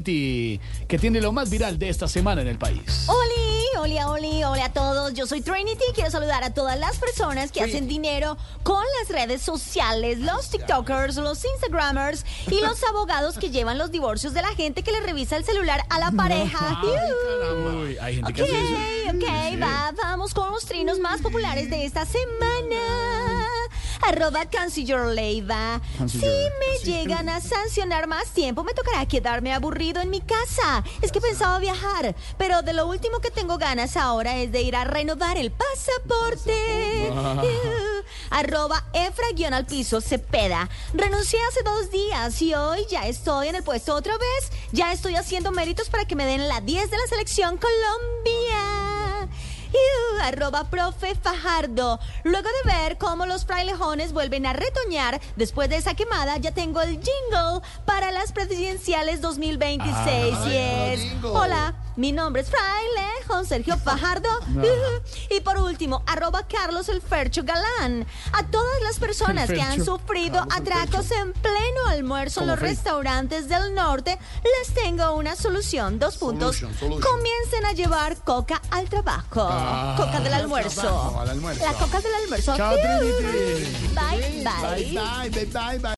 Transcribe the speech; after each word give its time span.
Trinity, 0.00 0.60
que 0.88 0.98
tiene 0.98 1.20
lo 1.20 1.32
más 1.32 1.48
viral 1.50 1.78
de 1.78 1.88
esta 1.88 2.08
semana 2.08 2.42
en 2.42 2.48
el 2.48 2.58
país. 2.58 3.06
Oli, 3.08 3.78
oli, 3.78 3.98
oli, 4.00 4.44
oli 4.44 4.60
a 4.60 4.72
todos. 4.72 5.14
Yo 5.14 5.26
soy 5.26 5.40
Trinity. 5.40 5.84
Quiero 5.94 6.10
saludar 6.10 6.44
a 6.44 6.52
todas 6.52 6.78
las 6.78 6.98
personas 6.98 7.50
que 7.50 7.62
hacen 7.62 7.88
dinero 7.88 8.36
con 8.62 8.82
las 9.00 9.08
redes 9.10 9.42
sociales, 9.42 10.18
los 10.18 10.50
TikTokers, 10.50 11.16
los 11.16 11.44
Instagramers 11.44 12.24
y 12.50 12.60
los 12.60 12.82
abogados 12.88 13.38
que 13.38 13.50
llevan 13.50 13.78
los 13.78 13.90
divorcios 13.90 14.34
de 14.34 14.42
la 14.42 14.54
gente 14.54 14.82
que 14.82 14.92
le 14.92 15.00
revisa 15.00 15.36
el 15.36 15.44
celular 15.44 15.82
a 15.88 15.98
la 15.98 16.10
pareja. 16.12 16.80
Uy, 17.82 17.96
hay 18.00 18.16
gente 18.16 18.32
que 18.32 18.42
Ok, 18.42 18.48
hace 18.48 19.02
eso. 19.08 19.16
ok, 19.16 19.62
va, 19.62 19.92
vamos 19.96 20.34
con 20.34 20.50
los 20.50 20.64
trinos 20.66 20.98
más 20.98 21.20
populares 21.22 21.70
de 21.70 21.84
esta 21.84 22.04
semana. 22.04 23.25
Arroba 24.02 24.46
Canciller 24.46 25.06
Leiva. 25.06 25.80
Si 26.06 26.18
me 26.18 26.78
llegan 26.84 27.28
a 27.28 27.40
sancionar 27.40 28.06
más 28.06 28.30
tiempo, 28.30 28.64
me 28.64 28.74
tocará 28.74 29.06
quedarme 29.06 29.52
aburrido 29.52 30.00
en 30.00 30.10
mi 30.10 30.20
casa. 30.20 30.84
Es 31.02 31.12
que 31.12 31.20
pensaba 31.20 31.58
viajar, 31.58 32.14
pero 32.38 32.62
de 32.62 32.72
lo 32.72 32.86
último 32.86 33.20
que 33.20 33.30
tengo 33.30 33.58
ganas 33.58 33.96
ahora 33.96 34.36
es 34.36 34.52
de 34.52 34.62
ir 34.62 34.76
a 34.76 34.84
renovar 34.84 35.38
el 35.38 35.52
pasaporte. 35.52 37.10
Uh, 37.10 37.42
Arroba 38.30 38.84
Efra 38.92 39.26
guion 39.34 39.54
al 39.54 39.66
piso 39.66 40.00
Cepeda. 40.00 40.68
Renuncié 40.94 41.38
hace 41.48 41.62
dos 41.62 41.90
días 41.90 42.40
y 42.42 42.54
hoy 42.54 42.86
ya 42.90 43.06
estoy 43.06 43.48
en 43.48 43.56
el 43.56 43.62
puesto 43.62 43.94
otra 43.94 44.16
vez. 44.16 44.50
Ya 44.72 44.92
estoy 44.92 45.16
haciendo 45.16 45.50
méritos 45.52 45.88
para 45.88 46.04
que 46.04 46.16
me 46.16 46.26
den 46.26 46.48
la 46.48 46.60
10 46.60 46.90
de 46.90 46.96
la 46.96 47.06
selección 47.06 47.58
Colombia. 47.58 48.55
Arroba 50.26 50.64
profe 50.64 51.14
Fajardo. 51.14 52.00
Luego 52.24 52.48
de 52.64 52.72
ver 52.72 52.98
cómo 52.98 53.26
los 53.26 53.44
frailejones 53.46 54.12
vuelven 54.12 54.44
a 54.46 54.52
retoñar 54.52 55.20
después 55.36 55.68
de 55.68 55.76
esa 55.76 55.94
quemada, 55.94 56.36
ya 56.38 56.50
tengo 56.52 56.80
el 56.82 56.94
jingle 56.96 57.60
para 57.84 58.10
las 58.10 58.32
presidenciales 58.32 59.20
2026. 59.20 60.34
y 60.48 60.56
es. 60.56 61.00
Hola, 61.22 61.74
mi 61.94 62.10
nombre 62.10 62.42
es 62.42 62.50
Frailejón 62.50 63.46
Sergio 63.46 63.78
Fajardo. 63.84 64.28
Y 65.30 65.40
por 65.40 65.58
último, 65.58 66.02
arroba 66.06 66.42
Carlos 66.48 66.88
el 66.88 67.00
Fercho 67.02 67.42
Galán. 67.44 68.06
A 68.32 68.44
todas 68.46 68.82
las 68.82 68.98
personas 68.98 69.48
que 69.50 69.60
han 69.62 69.84
sufrido 69.84 70.40
atracos 70.50 71.10
en 71.12 71.32
pleno 71.34 71.86
almuerzo 71.88 72.40
en 72.40 72.46
los 72.48 72.58
Fe- 72.58 72.66
restaurantes 72.68 73.48
del 73.48 73.74
norte, 73.74 74.18
les 74.42 74.74
tengo 74.74 75.12
una 75.14 75.36
solución. 75.36 75.98
Dos 75.98 76.16
puntos. 76.16 76.56
Solution, 76.56 76.78
solution. 76.78 77.02
Comiencen 77.12 77.64
a 77.66 77.72
llevar 77.72 78.16
coca 78.24 78.60
al 78.70 78.88
trabajo. 78.88 79.46
coca 79.96 80.15
del 80.20 80.34
almuerzo. 80.34 80.80
trabajo, 80.80 81.20
al 81.20 81.30
almuerzo. 81.30 81.64
La 81.64 81.72
coca 81.74 82.00
del 82.00 82.14
almuerzo. 82.14 82.56
Chao, 82.56 82.74
Trinity. 82.76 83.88
Bye, 83.94 84.42
bye. 84.44 84.84
Bye, 84.94 85.30
bye, 85.30 85.46
bye, 85.46 85.78
bye. 85.78 85.94